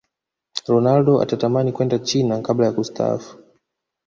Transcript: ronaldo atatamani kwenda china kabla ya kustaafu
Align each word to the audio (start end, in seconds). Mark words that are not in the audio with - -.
ronaldo 0.67 1.19
atatamani 1.21 1.71
kwenda 1.71 1.99
china 1.99 2.41
kabla 2.41 2.65
ya 2.65 2.71
kustaafu 2.71 3.37